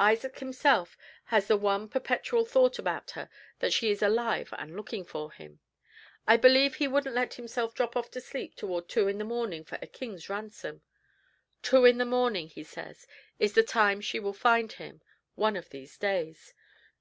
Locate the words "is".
3.92-4.02, 13.38-13.52